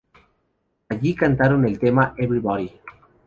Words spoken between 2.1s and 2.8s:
"Everybody".